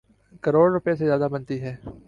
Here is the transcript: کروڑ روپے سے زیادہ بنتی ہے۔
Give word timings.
کروڑ 0.43 0.67
روپے 0.71 0.95
سے 0.95 1.05
زیادہ 1.05 1.27
بنتی 1.31 1.61
ہے۔ 1.61 1.75